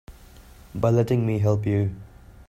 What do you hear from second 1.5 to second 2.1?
you.